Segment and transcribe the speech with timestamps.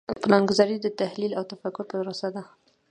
[0.21, 2.43] پلانګذاري د تحلیل او تفکر پروسه ده.